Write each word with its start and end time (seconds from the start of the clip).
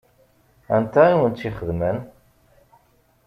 Anta 0.75 1.03
i 1.09 1.15
wen-tt-ixedmen? 1.19 1.97